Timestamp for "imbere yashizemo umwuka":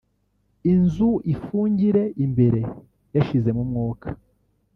2.25-4.07